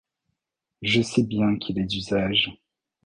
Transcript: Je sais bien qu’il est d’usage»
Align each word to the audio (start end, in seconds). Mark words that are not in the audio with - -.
Je 0.81 1.03
sais 1.03 1.21
bien 1.21 1.57
qu’il 1.59 1.77
est 1.77 1.85
d’usage» 1.85 2.57